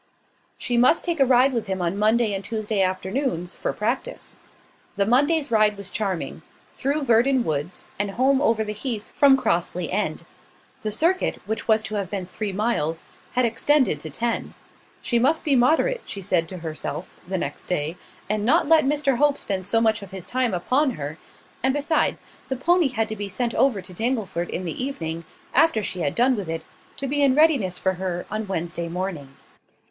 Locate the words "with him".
1.53-1.79